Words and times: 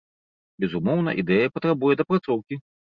Безумоўна, 0.65 1.15
ідэя 1.21 1.55
патрабуе 1.59 2.03
дапрацоўкі. 2.03 2.65